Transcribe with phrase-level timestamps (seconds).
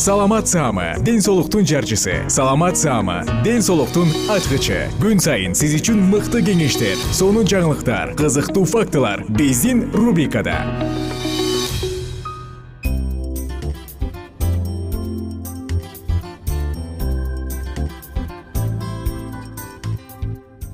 [0.00, 2.24] саламат саама ден соолуктун жарчысы.
[2.28, 4.88] Саламат саама ден соолуктун ачкычы.
[4.96, 10.56] Күн сайын сиз үчүн мыкты кеңештер сонун жаңылыктар кызыктуу фактылар биздин рубрикада.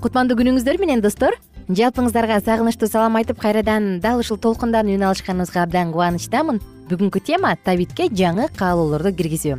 [0.06, 1.34] Кутмандуу күнүңүздөр менен достор.
[1.66, 8.06] Жалпыңыздарга сагынычтуу салам айтып кайрадан дал ушул толкундан үн алышканыбызга абдан кубанычтамын бүгүнкү тема табитке
[8.06, 9.56] жаңы каалоолорду киргизүү.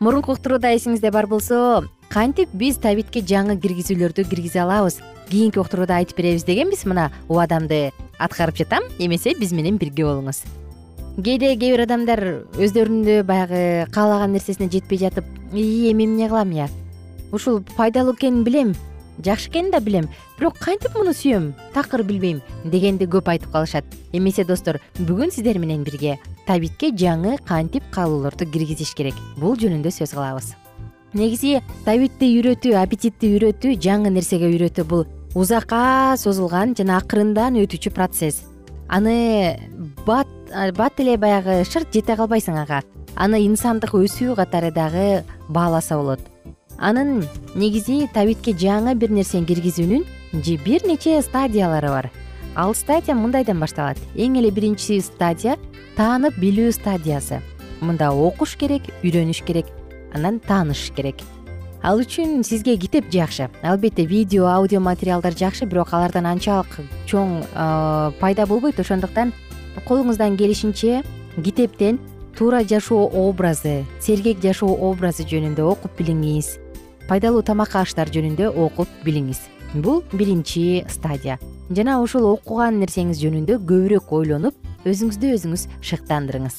[0.00, 4.96] Мурунку уктурууда эсиңизде бар болсо кантип биз табитке жаңы киргизүүлөрдү киргизе алабыз?
[5.28, 10.42] Кийинки уктурууда айтып беребиз дегенбиз мына убадамды аткарып жатам эмесе биз менен бирге болуңуз.
[11.20, 12.24] Кээде кээ бир адамдар
[12.56, 16.70] өздөрүндө баягы каалаган нерсесине жетпей жатып ии эми эмне кылам ыя
[17.32, 18.74] ушул пайдалуу экенин билем
[19.22, 20.08] жакшы экенин да билем
[20.38, 22.40] бирок кантип муну сүйөм такыр билбейм?
[22.64, 23.84] дегенди көп айтып калышат.
[24.12, 29.14] Эмесе достор бүгүн сиздер менен бирге табитке жаңы кантип каалоолорду киргизиш керек.
[29.36, 30.52] Бул жөнүндө сөз кылабыз.
[31.12, 35.04] Негизи табитти үйрөтүү аппетитти үйрөтүү жаңы нерсеге үйрөтүү бул
[35.34, 38.46] узакка созулган жана акырындан өтүүчү процесс.
[38.88, 39.58] Аны
[40.06, 40.28] бат
[40.76, 42.80] бат эле баягы шырт жете калбайсың ага.
[43.16, 46.20] Аны инсандык өсүү катары дагы бааласа болот.
[46.78, 50.04] Анын негизи табитке жаңы бир нерсени киргизүүнүн
[50.64, 52.10] бир нече стадиялары бар
[52.54, 53.98] ал стадия мындайдан башталат.
[54.16, 55.56] Эң эле биринчи стадия
[55.96, 57.40] таанып билүү стадиясы.
[57.80, 59.66] Мында окуш керек үйрөнүш керек
[60.14, 61.22] анан таанышыш керек.
[61.82, 63.48] Ал үчүн сизге китеп жакшы.
[63.62, 66.78] Албетте видео аудио материалдар жакшы бирок алардан анчалык
[67.10, 67.42] чоң
[68.20, 68.78] пайда болбойт.
[68.78, 69.32] Ошондуктан
[69.88, 71.02] колуңуздан келишинче
[71.42, 71.98] китептен
[72.38, 76.58] туура жашоо образы сергек жашоо образы жөнүндө окуп билиңиз.
[77.08, 79.40] Пайдалуу тамак аштар жөнүндө окуп билиңиз.
[79.74, 81.38] Бул биринчи стадия
[81.76, 86.56] жана ушул окуган нерсеңиз жөнүндө көбүрөөк ойлонуп өзүңүздү өзүңүз шыктандырыңыз.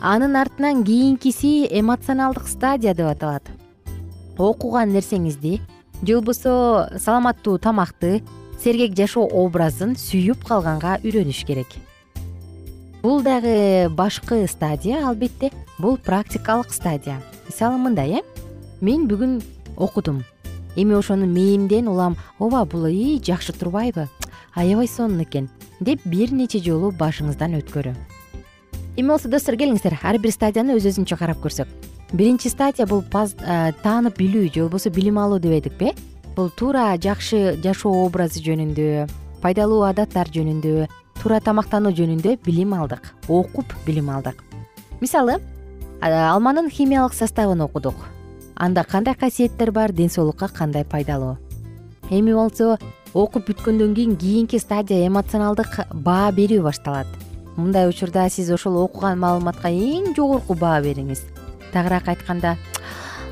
[0.00, 3.46] Анын артынан кийинкиси эмоционалдык стадия деп аталат.
[4.38, 5.60] Окуган нерсеңизди
[6.02, 8.22] же болбосо саламаттуу тамакты
[8.62, 11.68] сергек жашоо образын сүйүп калганга үйрөнүш керек.
[13.02, 17.20] Бул дагы башкы стадия албетте бул практикалык стадия.
[17.46, 18.22] Мисалы мындай э?
[18.80, 19.42] Мен бүгүн
[19.76, 20.24] окудум.
[20.76, 24.08] Эми ошону мээмден улам ооба бул ии жакшы турбайбы
[24.54, 25.48] аябай сонун экен
[25.80, 27.94] деп бир нече жолу башыңыздан өткөрүү
[28.96, 29.98] эми болсо достор келиңиздер.
[30.02, 31.68] Ар бир стадияны өз өзүнчө карап көрсөк.
[32.14, 35.94] Биринчи стадия бул таанып билүү же болбосо билим алуу деп дебедикпи э
[36.36, 39.08] бул туура жакшы жашоо образы жөнүндө
[39.42, 40.86] пайдалуу адаттар жөнүндө
[41.22, 44.44] туура тамактануу жөнүндө билим алдык окуп билим алдык.
[45.00, 45.40] Мисалы
[46.00, 47.96] алманын химиялык составын окудук.
[48.54, 51.38] Анда кандай касиеттер бар ден соолукка кандай пайдалуу.
[52.10, 52.78] Эми болсо
[53.14, 57.06] окуп бүткөндөн кийин кийинки стадия эмоционалдык баа берүү башталат.
[57.54, 61.22] Мындай учурда сиз ошол окуган маалыматка эң жогорку баа бериңиз.
[61.72, 62.56] Тагыраак айтканда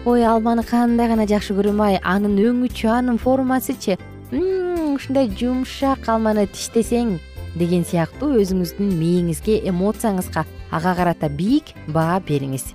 [0.06, 3.98] ой алманы кандай гана жакшы көрөм ай анын өңүчү анын формасычы
[4.30, 7.18] ушундай жумшак алманы тиштесең
[7.58, 12.70] деген сыяктуу өзүңүздүн мээңизге эмоцияңызга ага карата бийик баа бериңиз.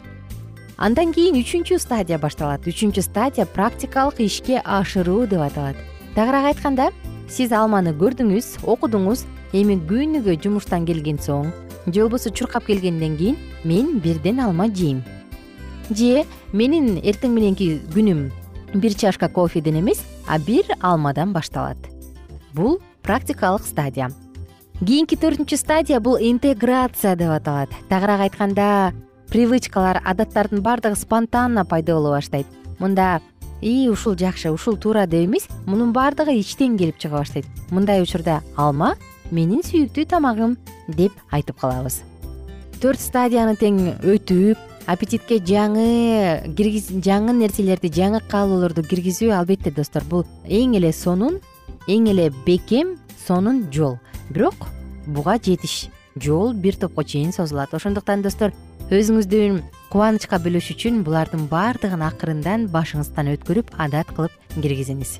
[0.77, 2.67] Андан кийин үчүнчү стадия башталат.
[2.67, 5.86] Үчүнчү стадия практикалык ишке ашыруу деп аталат
[6.17, 6.87] тагыраак айтканда
[7.29, 9.19] сиз алманы көрдүңүз окудуңуз
[9.53, 11.51] эми күнүгө жумуштан келген соң
[11.85, 15.03] же болбосо чуркап келгенден кийин мен бирден алма жейм.
[15.93, 18.31] Же менин эртең мененки күнүм
[18.73, 21.77] бир чашка кофеден эмес а бир алмадан башталат.
[22.51, 24.09] Бул практикалык стадия.
[24.81, 27.69] Кийинки төртүнчү стадия бул интеграция деп аталат.
[27.89, 28.91] Тагыраак айтканда
[29.29, 32.47] привычкалар адаттардын баардыгы спонтанно пайда боло баштайт.
[32.79, 33.21] Мында
[33.61, 37.45] ии ушул жакшы ушул туура деп эмес мунун баардыгы ичтен келип чыга баштайт.
[37.71, 38.95] Мындай учурда алма
[39.31, 40.57] менин сүйүктүү тамагым
[40.87, 42.01] деп айтып калабыз.
[42.81, 44.57] Төрт стадияны тең өтүп
[44.87, 46.45] аппетитке жаңы
[47.03, 51.41] жаңы нерселерди жаңы каалоолорду киргизүү албетте достор бул эң эле сонун
[51.87, 52.95] эң эле бекем
[53.25, 53.97] сонун жол.
[54.29, 54.69] Бирок
[55.07, 57.73] буга жетиш жол бир топко чейин созулат.
[57.73, 58.53] Ошондуктан достор
[58.91, 59.61] өзүңүздүн
[59.91, 65.17] кубанычка бөлөшүү үчүн булардын баардыгын акырындан башыңыздан өткөрүп адат кылып киргизиңиз.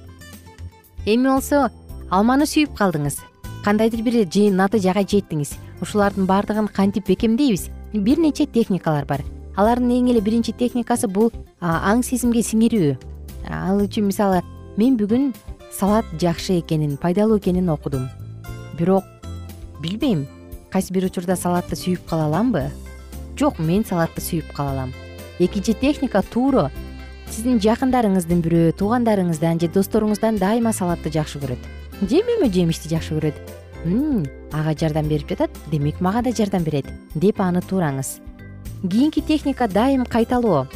[1.08, 1.70] Эми болсо
[2.12, 3.22] алманы сүйүп калдыңыз.
[3.64, 4.20] Кандайдыр бир
[4.52, 5.56] натыйжага жеттиңиз.
[5.82, 7.70] Ушулардын баардыгын кантип бекемдейбиз?
[7.94, 9.24] Бир нече техникалар бар.
[9.56, 11.32] Алардын эң эле биринчи техникасы бул
[11.62, 12.98] аң сезимге сиңирүү.
[13.50, 14.42] Ал үчүн мисалы
[14.78, 15.32] мен бүгүн
[15.72, 18.10] салат жакшы экенин пайдалуу экенин окудум.
[18.78, 19.06] Бирок
[19.82, 20.28] билбейм
[20.70, 22.68] кайсы бир учурда салатты сүйүп кала аламбы
[23.38, 24.94] жок мен салатты сүйүп кала алам.
[25.40, 26.72] Экинчи техника туура
[27.30, 31.62] сиздин жакындарыңыздын бирөө туугандарыңыздан же досторуңуздан дайыма салатты жакшы көрөт.
[32.02, 33.38] Же мөмө жемишти жакшы көрөт?
[34.52, 38.20] Ага жардам берип жатат демек мага да жардам берет деп аны туураңыз.
[38.82, 40.68] Кийинки техника дайым кайталоо.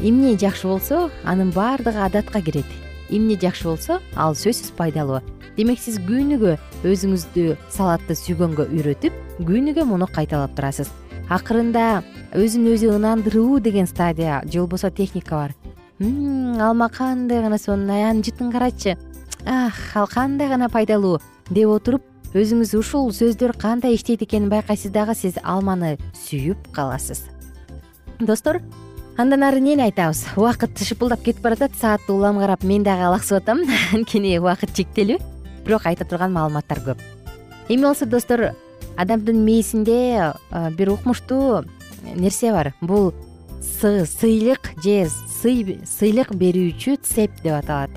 [0.00, 2.66] Эмне жакшы болсо анын баардыгы адатка кирет.
[3.08, 5.20] Эмне жакшы болсо ал сөзсүз пайдалуу
[5.56, 6.56] демек сиз күнүгө
[6.86, 10.88] өзүңүздү салатты сүйгөнгө үйрөтүп күнүгө муну кайталап турасыз
[11.30, 12.02] акырында
[12.34, 15.54] өзүн өзү ынандыруу деген стадия же болбосо техника бар.
[16.00, 18.96] Алма кандай гана сонун ай жытын карачы.
[19.46, 22.02] Ах ал кандай гана пайдалуу деп отуруп
[22.34, 27.24] өзүңүз ушул сөздөр кандай иштейт экенин байкайсыз дагы сиз алманы сүйүп каласыз.
[28.18, 28.60] Достор
[29.16, 30.26] андан ары эмнени айтабыз?
[30.36, 33.62] Убакыт шыпылдап кетип баратат саатты улам карап мен дагы алаксып атам.
[33.94, 35.18] Анткени убакыт чектелүү.
[35.66, 37.02] Бирок айта турган маалыматтар көп.
[37.68, 38.52] Эми болсо достор
[38.96, 40.32] адамдын мээсинде
[40.76, 41.64] бир укмуштуу
[42.16, 42.74] нерсе бар.
[42.80, 43.12] Бул
[43.60, 47.90] сыйлык же сыйлык берүүчү цепь деп аталат.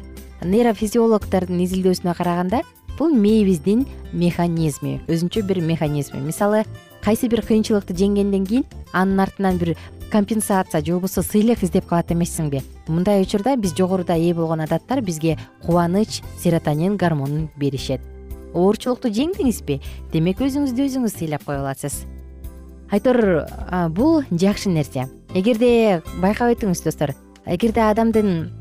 [0.44, 2.62] Нейрофизиологдордун изилдөөсүнө караганда
[2.98, 6.20] бул мээбиздин механизми өзүнчө бир механизми.
[6.20, 6.66] Мисалы
[7.02, 9.78] кайсы бир кыйынчылыкты жеңгенден кийин анын артынан бир
[10.12, 12.62] компенсация же болбосо сыйлык издеп калат эмессиңби.
[12.88, 18.02] Мындай учурда биз жогоруда ээ болгон адаттар бизге кубаныч серотонин гормонун беришет
[18.54, 19.80] оорчулукту жеңдиңизби?
[20.14, 22.04] Демек өзүңүздү өзүңүз сыйлап кое аласыз.
[22.94, 23.48] Айтор
[23.98, 25.08] бул жакшы нерсе.
[25.34, 27.16] Эгерде байкап өтүңүз достор.
[27.46, 28.52] Эгерде адамдын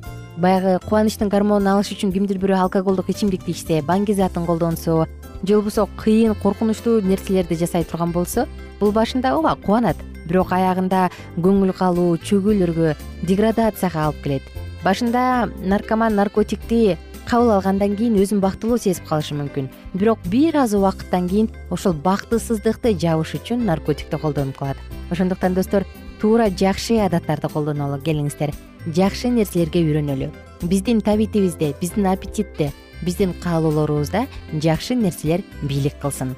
[0.40, 5.04] баягы кубанычтын гормонун алыш үчүн кимдир бирөө алкоголдук ичимдикти ичсе баңги затын колдонсо
[5.44, 8.46] же болбосо кыйын коркунучтуу нерселерди жасай турган болсо
[8.80, 9.96] бул башында ооба кубанат.
[10.22, 12.94] Бирок аягында көңүл калуу чөгүүлөргө
[13.26, 16.96] деградацияга алып келет башында наркоман наркотикти
[17.28, 19.68] кабыл алгандан кийин өзүн бактылуу сезип калышы мүмкүн.
[19.94, 24.76] Бирок бир аз убакыттан кийин ошол бактысыздыкты жабыш үчүн наркотикти колдонуп калат.
[25.10, 25.86] Ошондуктан достор
[26.20, 28.52] туура жакшы адаттарды колдонолу келиңиздер.
[28.86, 30.30] Жакшы нерселерге үйрөнөлү.
[30.62, 36.34] Биздин табитибизде биздин аппетитте биздин каалоолорубузда жакшы нерселер бийлик кылсын.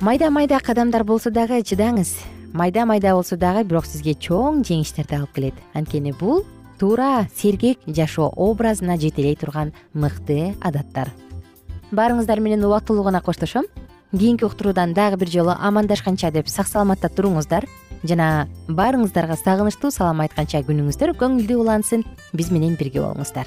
[0.00, 2.16] Майда майда кадамдар болсо дагы чыдаңыз.
[2.52, 5.54] Майда майда болсо дагы бирок сизге чоң жеңиштерди алып келет.
[5.74, 6.44] Анткени бул
[6.82, 11.12] туура сергек жашоо образына жетелей турган мыкты адаттар.
[11.92, 13.68] Баарыңыздар менен убактылуу гана коштошом.
[14.10, 17.68] Кийинки уктуруудан дагы бир жолу амандашканча деп сак саламатта туруңуздар.
[18.02, 22.02] Жана баарыңыздарга сагынычтуу салам айтканча күнүңүздөр көңүлдүү улансын.
[22.34, 23.46] Биз менен бирге болуңуздар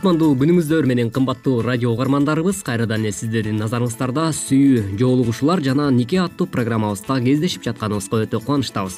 [0.00, 6.46] кутмандуу күнүңүздөр менен кымбаттуу радио угармандарыбыз кайрадан эле сиздердин назарыңыздарда сүйүү жоолугушуулар жана нике аттуу
[6.48, 8.96] программабызда кездешип жатканыбызга өтө кубанычтабыз.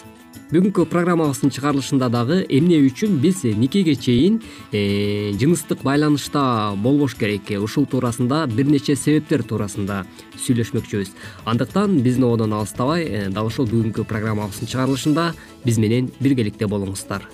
[0.52, 4.38] Бүгүнкү программабыздын чыгарылышында дагы эмне үчүн биз никеге чейин
[4.70, 10.04] э, жыныстык байланышта болбош керек ушул туурасында бир нече себептер туурасында
[10.38, 11.14] сүйлөшмөкчүбүз.
[11.50, 15.32] Андыктан биздин ободон алыстабай э, дал ушул бүгүнкү программабыздын чыгарылышында
[15.66, 17.26] биз менен биргеликте болуңуздар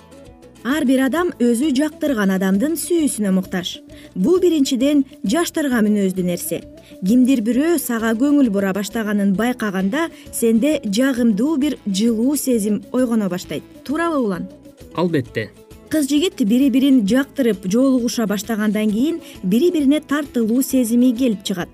[0.63, 3.79] ар бир адам өзү жактырган адамдын сүйүүсүнө муктаж.
[4.15, 6.61] Бул биринчиден жаштарга мүнөздүү нерсе
[7.05, 13.63] кимдир бирөө сага көңүл бура баштаганын байкаганда сенде жагымдуу бир жылуу сезим ойгоно баштайт.
[13.83, 14.49] Туурабы улан
[14.95, 15.49] албетте.
[15.89, 21.69] Кыз жигит бири бирин жактырып жоолугуша баштагандан кийин бири бирине тартылуу сезими келип чыгат.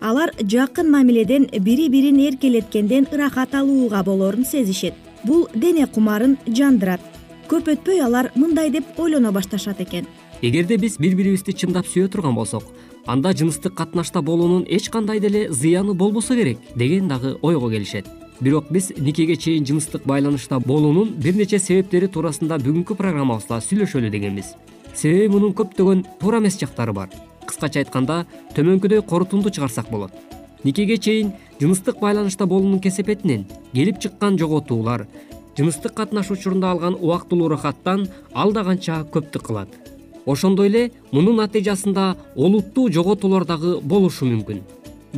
[0.00, 4.94] Алар жакын мамиледен бири бирин эркелеткенден ырахат алууга болоорун сезишет.
[5.24, 7.00] Бул дене кумарын жандырат
[7.50, 10.06] көп өтпөй алар мындай деп ойлоно башташат экен.
[10.40, 12.62] Эгерде биз бири бирибизди чындап сүйө турган болсок
[13.06, 18.06] анда жыныстык катнашта болуунун эч кандай деле зыяны болбосо керек деген дагы ойго келишет.
[18.40, 24.54] Бирок биз никеге чейин жыныстык байланышта болуунун бир нече себептери туурасында бүгүнкү программабызда сүйлөшөлү дегенбиз.
[24.94, 27.10] Себеби мунун көптөгөн туура эмес жактары бар.
[27.46, 30.12] Кыскача айтканда төмөнкүдөй корутунду чыгарсак болот.
[30.62, 35.08] Никеге чейин жыныстык байланышта болуунун кесепетинен келип чыккан жоготуулар
[35.60, 39.68] жыныстык катнаш учурунда алган убактылуу ырахаттан алда канча көптүк кылат.
[40.24, 44.62] Ошондой эле мунун натыйжасында олуттуу жоготуулар дагы болушу мүмкүн.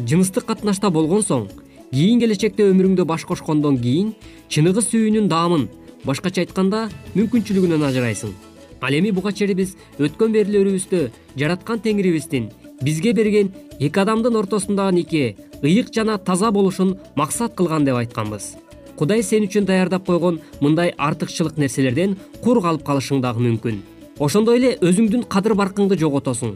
[0.02, 1.46] Жыныстык катнашта болгон соң
[1.92, 4.16] кийин келечекте өмүрүңдө баш кошкондон кийин
[4.48, 5.68] чыныгы сүйүүнүн даамын
[6.02, 8.34] башкача айтканда мүмкүнчүлүгүнөн ажырайсың.
[8.82, 11.04] Ал эми буга чейин биз өткөн берилүүрүбүздө
[11.38, 12.50] жараткан теңирибиздин
[12.82, 18.56] бизге берген эки адамдын ортосундагы нике ыйык жана таза болушун максат кылган деп айтканбыз
[19.02, 22.12] кудай сен үчүн даярдап койгон мындай артыкчылык нерселерден
[22.44, 23.80] кур калып калышың дагы мүмкүн.
[24.22, 26.52] Ошондой эле өзүңдүн кадыр баркыңды жоготосуң.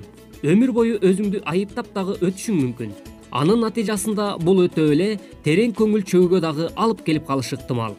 [0.47, 2.95] Өмүр бою өзүңдү айыптап дагы өтүшүң мүмкүн.
[3.33, 5.11] Анын натыйжасында бул өтө эле
[5.43, 7.99] терең көңүл чөбгө дагы алып келип калышы ыктымал.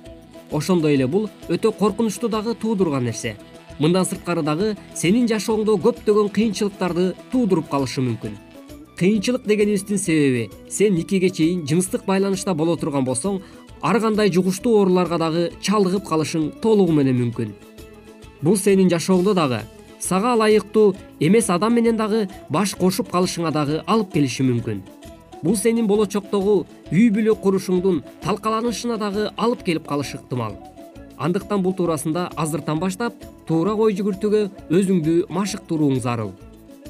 [0.51, 3.35] Ошондой эле бул өтө коркунучту дагы туудурган нерсе.
[3.83, 8.45] Мындан сырткары дагы сенин жашооңдо көптөгөн кыйынчылыктарды туудуруп калышы мүмкүн.
[8.97, 13.43] Кыйынчылык дегенибиздин себеби сен никеге чейин жыныстык байланышта боло турган болсоң
[13.81, 17.51] ар кандай жугуштуу ооруларга дагы чалдыгып калышың толугу менен мүмкүн.
[18.41, 19.61] Бул сенин жашооңдо дагы
[19.99, 24.81] сага ылайыктуу эмес адам менен дагы баш кошуп калышыңа дагы алып келиши мүмкүн.
[25.43, 30.57] Бул сенин болочоктогу үй бүлө курушуңдун талкаланышына дагы алып келип калышы ыктымал
[31.17, 33.13] андыктан бул туурасында азыртан баштап
[33.47, 36.31] туура ой жүгүртүүгө өзүңдү машыктырууң зарыл.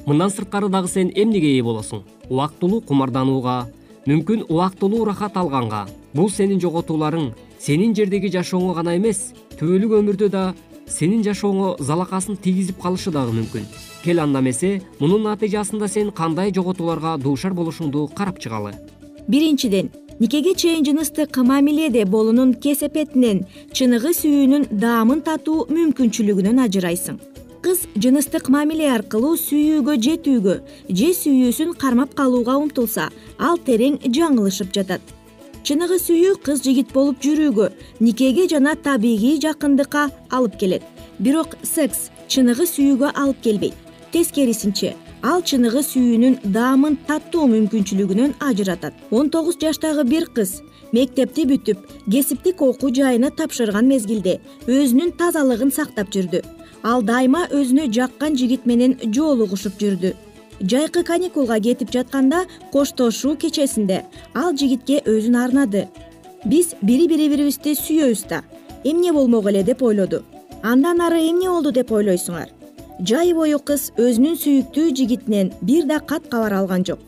[0.06, 2.04] Мындан сырткары дагы сен эмнеге ээ болосуң?
[2.28, 3.66] Убактылуу кумарданууга
[4.06, 7.32] мүмкүн убактылуу ырахат алганга бул сенин жоготууларың.
[7.58, 10.42] Сенин жердеги жашооңо гана эмес түбөлүк өмүрдө да
[10.88, 13.64] сенин жашооңо залакасын тийгизип калышы дагы мүмкүн.
[14.04, 18.74] Кел анда эмесе мунун натыйжасында сен кандай жоготууларга дуушар болушуңду карап чыгалы.
[19.28, 27.18] Биринчиден никеге чейин жыныстык мамиледе болуунун кесепетинен чыныгы сүйүүнүн даамын татуу мүмкүнчүлүгүнөн ажырайсың.
[27.62, 30.54] Кыз жыныстык мамиле аркылуу сүйүүгө жетүүгө
[30.88, 35.02] же сүйүүсүн кармап калууга умтулса ал терең жаңылышып жатат
[35.68, 37.66] чыныгы сүйүү кыз жигит болуп жүрүүгө
[38.00, 40.84] никеге жана табигый жакындыкка алып келет.
[41.20, 43.74] Бирок секс чыныгы сүйүүгө алып келбейт.
[44.14, 48.94] Тескерисинче ал чыныгы сүйүүнүн даамын таттуу мүмкүнчүлүгүнөн ажыратат.
[49.10, 50.62] Он тогуз жаштагы бир кыз
[50.96, 56.40] мектепти бүтүп кесиптик окуу жайына тапшырган мезгилде өзүнүн тазалыгын сактап жүрдү.
[56.80, 60.14] Ал дайыма өзүнө жаккан жигит менен жолугушуп жүрдү
[60.60, 64.04] жайкы каникулга кетип жатканда коштошуу кечесинде.
[64.34, 65.88] Ал жигитке өзүн арнады.
[66.44, 68.42] Биз бири бирибирибизди сүйөбүз да.
[68.84, 69.62] Эмне болмок эле?
[69.62, 70.22] деп ойлоду.
[70.62, 71.72] Андан ары эмне болду?
[71.72, 72.48] деп ойлойсуңар.
[73.00, 76.98] Жай бою кыз өзүнүн сүйүктүү жигитинен бир да кат кабар алган жок.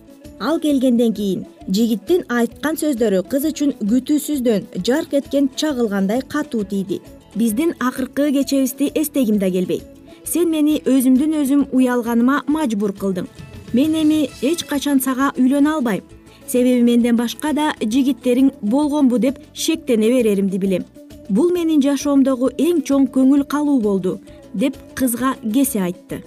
[0.40, 7.00] Ал келгенден кийин жигиттин айткан сөздөрү кыз үчүн күтүүсүздөн жарк эткен чагылгандай катуу тийди.
[7.34, 13.26] Биздин акыркы кечебизди эстегим да келбейт сен мени өзүмдүн өзүм уялганыма мажбур кылдың.
[13.72, 16.02] Мен эми эч качан сага үйлөнө албайм.
[16.46, 20.84] Себеби менден башка да жигиттериң болгонбу деп шектене береримди билем.
[21.28, 24.18] Бул менин жашоомдогу эң чоң көңүл калуу болду
[24.54, 26.24] деп кызга кесе айтты.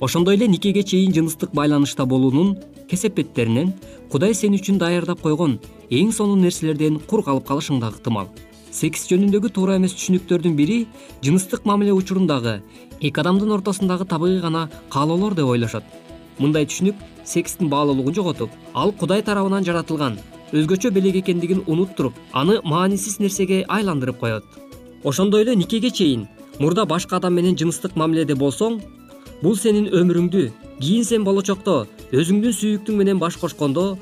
[0.00, 2.56] Ошондой эле никеге чейин жыныстык байланышта болуунун
[2.88, 3.74] кесепеттеринен
[4.10, 5.58] кудай сен үчүн даярдап койгон
[5.90, 8.28] эң сонун нерселерден кур калып калышың да ыктымал
[8.70, 10.78] секс жөнүндөгү туура эмес түшүнүктөрдүн бири
[11.24, 12.60] жыныстык мамиле учурундагы
[13.00, 15.84] эки адамдын ортосундагы табигый гана каалоолор деп ойлошот.
[16.38, 20.18] Мындай түшүнүк секстин баалуулугун жоготуп ал кудай тарабынан жаратылган
[20.52, 24.44] өзгөчө белек экендигин унуттуруп аны маанисиз нерсеге айландырып коет.
[25.04, 26.28] Ошондой эле никеге чейин
[26.58, 28.80] мурда башка адам менен жыныстык мамиледе болсоң
[29.42, 30.48] бул сенин өмүрүңдү
[30.80, 33.96] кийин сен болочокто өзүңдүн сүйүктүң менен баш кошкондо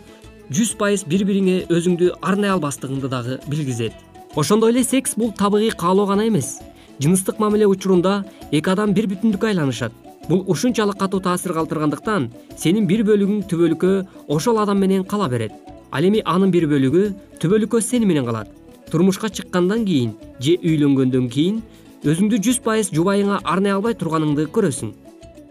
[0.49, 4.06] жүз пайыз бири бириңе өзүңдү арнай албастыгыңды дагы билгизет
[4.37, 6.59] ошондой эле секс бул табигый каалоо гана эмес.
[7.01, 9.93] Жыныстык мамиле учурунда эки адам бир бүтүндүккө айланышат.
[10.29, 15.53] Бул ушунчалык катуу таасир калтыргандыктан сенин бир бөлүгүң түбөлүккө ошол адам менен кала берет.
[15.91, 18.49] Ал эми анын бир бөлүгү түбөлүккө сени менен калат.
[18.91, 21.63] Турмушка чыккандан кийин же үйлөнгөндөн кийин
[22.05, 24.93] өзүңдү жүз пайыз жубайыңа арнай албай турганыңды көрөсүң.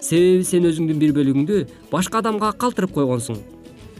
[0.02, 3.41] Себеби сен өзүңдүн бир бөлүгүңдү башка адамга калтырып койгонсуң.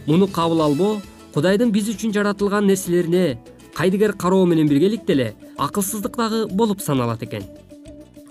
[0.06, 1.02] Муну кабыл албоо
[1.34, 3.38] кудайдын биз үчүн жаратылган нерселерине
[3.76, 7.44] кайдыгер кароо менен биргеликте эле акылсыздык дагы болуп саналат экен.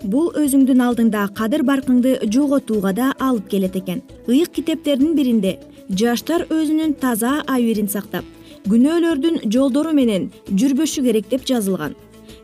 [0.02, 4.02] Бул өзүңдүн алдыңда кадыр баркыңды жоготууга да алып келет экен.
[4.28, 5.58] ыйык китептердин биринде
[5.90, 8.24] жаштар өзүнүн таза абийирин сактап
[8.68, 11.94] күнөөлөрдүн жолдору менен жүрбөшү керек деп жазылган.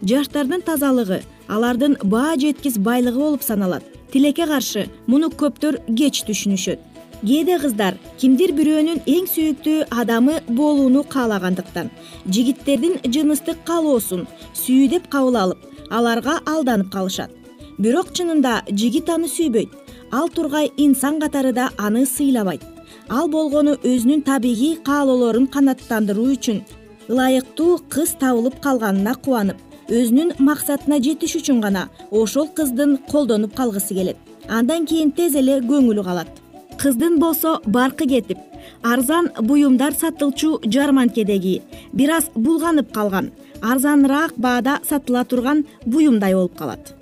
[0.03, 3.83] Жаштардын тазалыгы алардын баа жеткис байлыгы болуп саналат.
[4.13, 6.90] Тилекке каршы муну көптөр кеч түшүнүшөт
[7.21, 11.91] кээде кыздар кимдир бирөөнүн эң сүйүктүү адамы болууну каалагандыктан
[12.35, 14.27] жигиттердин жыныстык каалоосун
[14.63, 17.31] сүйүү деп кабыл алып аларга алданып калышат.
[17.79, 19.71] Бирок чынында жигит аны сүйбөйт
[20.11, 22.65] ал тургай инсан катары да аны сыйлабайт
[23.09, 26.63] ал болгону өзүнүн табигый каалоолорун канааттандыруу үчүн
[27.09, 34.17] ылайыктуу кыз табылып калганына кубанып өзүнүн максатына жетиш үчүн гана ошол кыздын колдонуп калгысы келет.
[34.49, 36.40] Андан кийин тез эле көңүлү калат
[36.81, 38.39] кыздын болсо баркы кетип
[38.83, 41.61] арзан буюмдар сатылчу жарманкедеги
[41.93, 43.31] бир аз булганып калган
[43.73, 46.95] арзаныраак баада сатыла турган буюмдай болуп калат.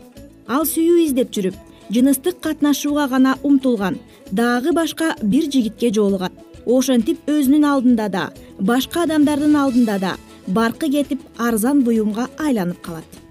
[0.48, 1.54] Ал сүйүү издеп жүрүп
[1.94, 4.00] жыныстык катнашууга гана умтулган
[4.32, 6.32] дагы башка бир жигитке жолугат.
[6.66, 8.24] Ошентип өзүнүн алдында да
[8.58, 13.27] башка адамдардын алдында да баркы кетип арзан буюмга айланып калат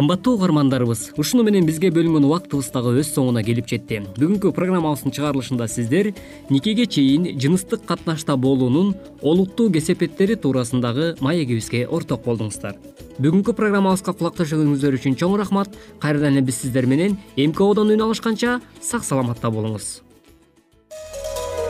[0.00, 1.12] кымбаттуу угармандарыбыз.
[1.20, 3.98] Ушуну менен бизге бөлүнгөн убактыбыз дагы өз соңуна келип жетти.
[4.16, 6.14] Бүгүнкү программабыздын чыгарылышында сиздер
[6.48, 12.80] никеге чейин жыныстык катнашта болуунун олуттуу кесепеттери туурасындагы маегибизге орток болдуңуздар.
[13.20, 15.76] Бүгүнкү программабызга кулак төшөгөнүңүздөр үчүн чоң рахмат.
[16.00, 19.98] Кайрадан эле биз сиздер менен эмкодон үн алышканча сак саламатта болуңуз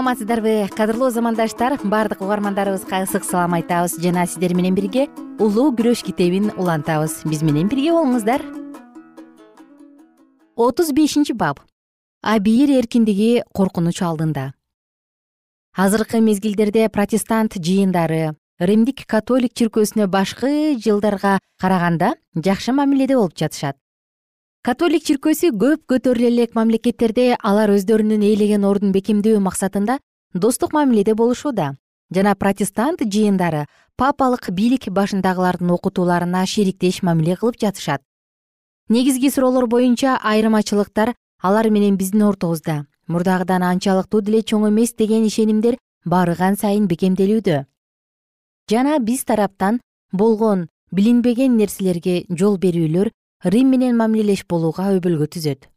[0.00, 0.68] саламатсыздарбы?
[0.72, 3.98] Кадырлуу замандаштар баардык угармандарыбызга ысык салам айтабыз.
[4.00, 5.08] Жана сиздер менен бирге
[5.38, 7.20] улуу күрөш китебин улантабыз.
[7.28, 8.40] Биз менен бирге болуңуздар.
[10.56, 11.60] Отуз бешинчи бап
[12.22, 14.54] абийир эркиндиги коркунуч алдында.
[15.76, 23.76] Азыркы мезгилдерде протестант жыйындары римдик католик чиркөөсүнө башкы жылдарга караганда жакшы мамиледе болуп жатышат
[24.60, 29.96] католик чиркөөсү көп көтөрүлө элек мамлекеттерде алар өздөрүнүн ээлеген ордун бекемдөө максатында
[30.34, 31.76] достук мамиледе болушууда.
[32.12, 33.64] Жана протестант жыйындары
[33.96, 38.02] папалык бийлик башындагылардын окутууларына шериктеш мамиле кылып жатышат.
[38.90, 42.84] Негизги суроолор боюнча айырмачылыктар алар менен биздин ортобузда.
[43.08, 47.64] Мурдагыдан анчалыктуу деле чоң эмес деген ишенимдер барыган сайын бекемделүүдө.
[48.70, 49.80] Жана биз тараптан
[50.12, 53.10] болгон билинбеген нерселерге жол берүүлөр
[53.44, 55.68] рим менен мамилелеш болууга өбөлгө түзөт.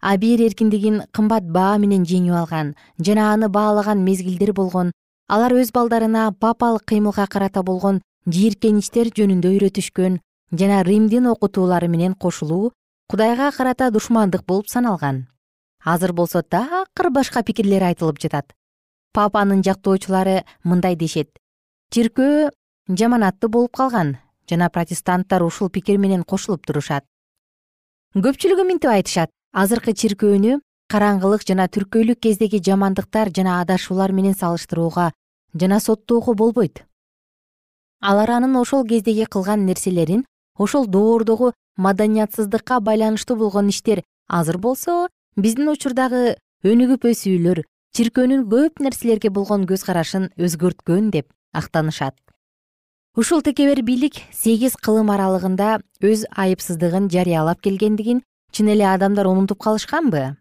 [0.00, 4.92] Абийир эркиндигин кымбат баа менен жеңип алган жана аны баалаган мезгилдер болгон
[5.28, 10.20] алар өз балдарына папалык кыймылга карата болгон жийиркеничтер жөнүндө үйрөтүшкөн
[10.52, 12.72] жана римдин окутуулары менен кошулуу
[13.10, 15.26] кудайга карата душмандык болуп саналган.
[15.84, 18.52] Азыр болсо такыр башка пикирлер айтылып жатат.
[19.12, 21.28] Папанын жактоочулары мындай дешет.
[21.90, 22.50] Чиркөө
[22.88, 24.16] жаманаттуу болуп калган
[24.50, 27.04] жана протестанттар ушул пикир менен кошулуп турушат.
[28.14, 29.30] Көпчүлүгү мынтип айтышат.
[29.52, 30.60] Азыркы чиркөөнү
[30.92, 35.12] караңгылык жана түркөйлүк кездеги жамандыктар жана адашуулар менен салыштырууга
[35.54, 36.84] жана соттоого болбойт.
[38.00, 40.24] Алар анын ошол кездеги кылган нерселерин
[40.58, 47.62] ошол доордогу маданиятсыздыкка байланыштуу болгон иштер азыр болсо биздин учурдагы өнүгүп өсүүлөр
[47.96, 52.16] чиркөөнүн көп нерселерге болгон көз карашын өзгөрткөн деп актанышат
[53.16, 58.18] ушул текебер бийлик сегиз кылым аралыгында өз айыпсыздыгын жарыялап келгендигин
[58.52, 60.36] чын эле адамдар унутуп калышканбы?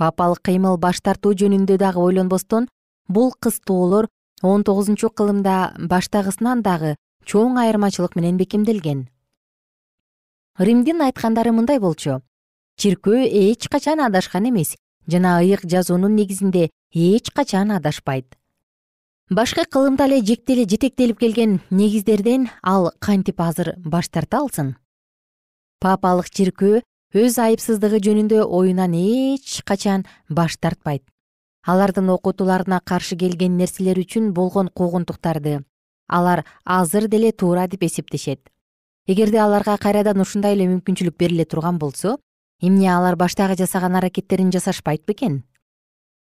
[0.00, 2.70] Папалык кыймыл баш тартуу жөнүндө дагы ойлонбостон
[3.08, 4.08] бул кыстоолор
[4.40, 6.94] он тогузунчу кылымда баштагысынан дагы
[7.26, 9.10] чоң айырмачылык менен бекемделген.
[10.56, 12.22] Римдин айткандары мындай болчу.
[12.80, 14.72] Чиркөө эч качан адашкан эмес
[15.06, 18.38] жана ыйык жазуунун негизинде эч качан адашпайт
[19.30, 24.76] башкы кылымда эле жетектелип келген негиздерден ал кантип азыр баш тарта алсын?
[25.80, 31.02] Папалык чиркөө өз айыпсыздыгы жөнүндө оюнан эч качан баш тартпайт.
[31.66, 35.64] Алардын окутууларына каршы келген нерселер үчүн болгон куугунтуктарды
[36.06, 38.40] алар азыр деле туура деп эсептешет.
[39.08, 42.18] Эгерде аларга кайрадан ушундай эле мүмкүнчүлүк бериле турган болсо
[42.62, 45.42] эмне алар баштагы жасаган аракеттерин жасашпайт бекен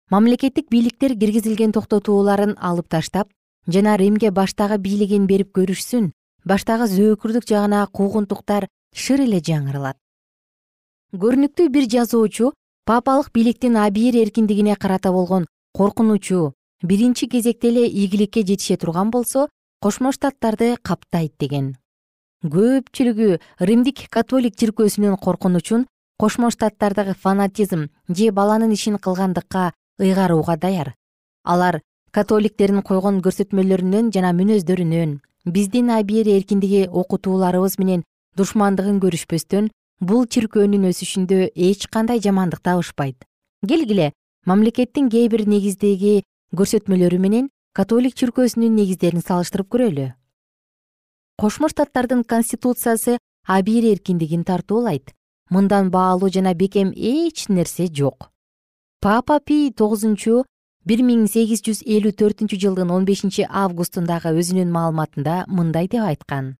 [0.09, 3.27] мамлекеттик бийликтер киргизилген токтотууларын алып таштап
[3.69, 6.07] жана римге баштагы бийлигин берип көрүшсүн
[6.49, 9.97] баштагы зөөкүрдүк жагына куугунтуктар шыр эле жаңырылат.
[11.13, 12.49] Көрүнүктүү бир жазуучу
[12.89, 15.45] папалык бийликтин абийир эркиндигине карата болгон
[15.77, 19.47] коркунучу биринчи кезекте эле ийгиликке жетише турган болсо
[19.79, 21.75] кошмо штаттарды каптайт деген.
[22.41, 25.85] Көпчүлүгү римдик католик чиркөөсүнүн коркунучун
[26.17, 30.93] кошмо штаттардагы фанатизм же баланын ишин кылгандыкка ыйгарууга даяр.
[31.43, 31.81] Алар
[32.11, 38.03] католиктердин койгон көрсөтмөлөрүнөн жана мүнөздөрүнөн биздин абийир эркиндиги окутууларыбыз менен
[38.37, 39.69] душмандыгын көрүшпөстөн
[40.01, 43.25] бул чиркөөнүн өсүшүндө эч кандай жамандык табышпайт.
[43.67, 44.11] Келгиле
[44.45, 46.23] мамлекеттин кээ бир негиздеги
[46.55, 50.09] көрсөтмөлөрү менен католик чиркөөсүнүн негиздерин салыштырып көрөлү.
[51.39, 55.13] Кошмо штаттардын конституциясы абийир эркиндигин тартуулайт.
[55.49, 58.29] Мындан баалуу жана бекем эч нерсе жок
[59.01, 60.43] папа пий тогузунчу
[60.85, 66.57] бир миң сегиз жүз элүү төртүнчү жылдын он бешинчи августундагы өзүнүн маалыматында мындай деп айткан.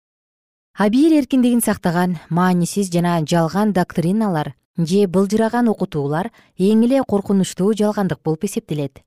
[0.78, 8.46] Абийир эркиндигин сактаган маанисиз жана жалган доктриналар же былжыраган окутуулар эң эле коркунучтуу жалгандык болуп
[8.46, 9.04] эсептелет.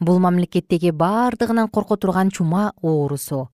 [0.00, 3.48] Бул мамлекеттеги бардыгынан корко турган чума оорусу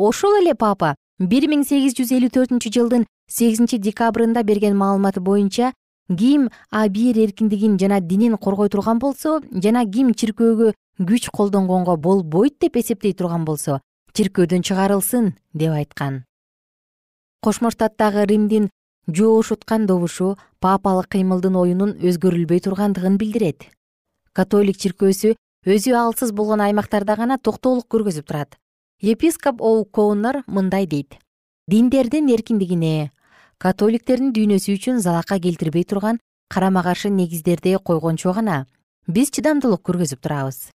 [0.00, 5.74] ошол эле папа бир миң сегиз жүз элүү төртүнчү жылдын сегизинчи декабрында берген маалыматы боюнча
[6.18, 12.76] ким абийир эркиндигин жана динин коргой турган болсо жана ким чиркөөгө күч колдонгонго болбойт деп
[12.76, 13.80] эсептей турган болсо
[14.14, 16.24] чиркөөдөн чыгарылсын деп айткан.
[17.42, 18.68] Кошмо штаттагы римдин
[19.08, 23.70] жоошуткан добушу папалык кыймылдын оюнун өзгөрүлбөй тургандыгын билдирет.
[24.32, 28.58] Католик чиркөөсү өзү алсыз болгон аймактарда гана токтоолук көргөзүп турат.
[29.00, 31.16] Епископ оу коунер мындай дейт
[31.70, 33.12] диндердин эркиндигине
[33.60, 36.18] католиктердин дүйнөсү үчүн залака келтирбей турган
[36.48, 38.64] карама каршы негиздерди койгончо гана
[39.06, 40.70] биз чыдамдуулук көргөзүп турабыз.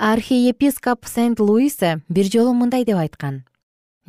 [0.00, 3.44] Архиепископ сент луиса бир жолу мындай деп айткан.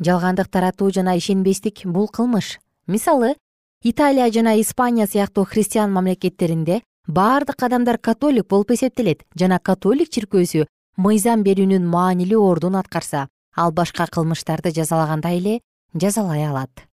[0.00, 2.58] Жалгандык таратуу жана ишенбестик бул кылмыш.
[2.86, 3.36] Мисалы
[3.84, 10.64] италия жана испания сыяктуу христиан мамлекеттеринде баардык адамдар католик болуп эсептелет жана католик чиркөөсү
[10.96, 15.60] мыйзам берүүнүн маанилүү ордун аткарса ал башка кылмыштарды жазалагандай эле
[15.94, 16.87] жазалай алат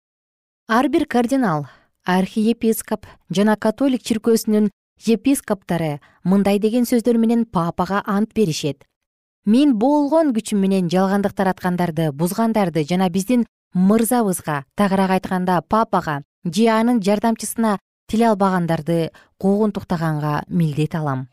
[0.67, 1.67] ар бир кардинал
[2.05, 4.71] архиепископ жана католик чиркөөсүнүн
[5.05, 8.85] епископтары мындай деген сөздөр менен папага ант беришет.
[9.45, 17.03] Мен боолгон күчүм менен жалгандык тараткандарды бузгандарды жана биздин мырзабызга тагыраак айтканда папага же анын
[17.03, 21.29] жардамчысына тил албагандарды куугунтуктаганга милдет алам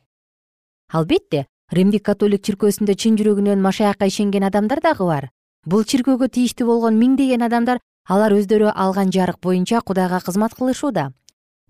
[0.91, 5.29] албетте римдик католик чиркөөсүндө чын жүрөгүнөн машаякка ишенген адамдар дагы бар.
[5.63, 11.11] Бул чиркөөгө тийиштүү болгон миңдеген адамдар алар өздөрү алган жарык боюнча кудайга кызмат кылышууда.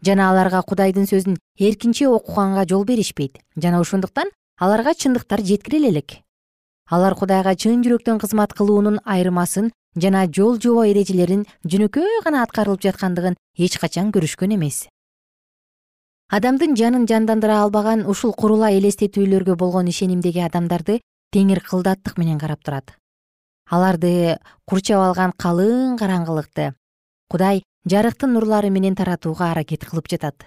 [0.02, 3.40] Жана аларга кудайдын сөзүн эркинче окуганга жол беришпейт.
[3.56, 6.22] Жана ошондуктан аларга чындыктар жеткириле элек.
[6.90, 13.38] Алар кудайга чын жүрөктөн кызмат кылуунун айырмасын жана жол жобо эрежелерин жөнөкөй гана аткарылып жаткандыгын
[13.58, 14.88] эч качан көрүшкөн эмес.
[16.32, 21.02] Адамдын жанын жандандыра албаган ушул курула элестетүүлөргө болгон ишенимдеги адамдарды
[21.36, 22.96] теңир кылдаттык менен карап турат
[23.72, 26.74] аларды курчап алган калың караңгылыкты.
[27.32, 30.44] Кудай жарыктын нурлары менен таратууга аракет кылып жатат.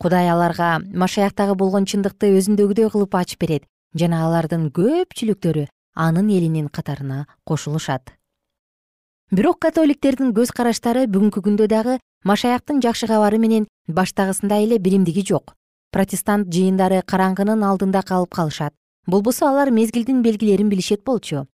[0.00, 7.26] Кудай аларга машаяктагы болгон чындыкты өзүндөгүдөй кылып ачып берет жана алардын көпчүлүктөрү анын элинин катарына
[7.44, 8.14] кошулушат.
[9.30, 15.52] Бирок католиктердин көз караштары бүгүнкү күндө дагы машаяктын жакшы кабары менен баштагысындай эле биримдиги жок.
[15.92, 18.72] Протестант жыйындары караңгынын алдында калып калышат.
[19.06, 21.46] Болбосо алар мезгилдин белгилерин билишет болчу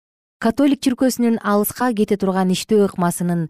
[0.44, 3.46] католик чиркөөсүнүн алыска кете турган иштөө ыкмасынын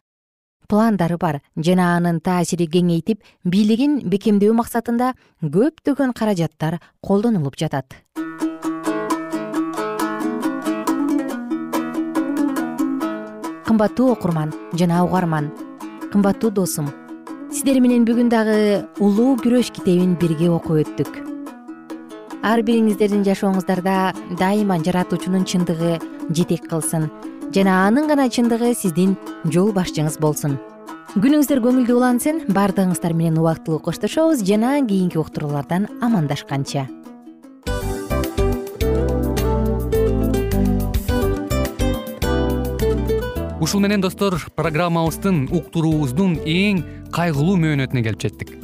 [0.71, 5.09] пландары бар жана анын таасири кеңейтип бийлигин бекемдөө максатында
[5.43, 7.99] көптөгөн каражаттар колдонулуп жатат.
[13.67, 15.51] Кымбаттуу окурман жана угарман
[16.15, 16.95] кымбаттуу досум
[17.51, 18.59] сиздер менен бүгүн дагы
[19.03, 21.34] улуу күрөш китебин бирге окуп өттүк
[22.45, 25.99] ар бириңиздердин жашооңуздарда дайыма жаратуучунун чындыгы
[26.31, 27.09] жетек кылсын.
[27.55, 30.59] Жана анын гана чындыгы сиздин жол башчыңыз болсун.
[31.15, 36.89] Күнүңүздөр көңүлдүү улансын баардыгыңыздар менен убактылуу коштошобуз жана кийинки уктуруулардан амандашканча.
[43.61, 46.83] Ушул менен достор программабыздын уктуруубуздун эң
[47.15, 48.64] кайгылуу мөөнөтүнө келип жеттик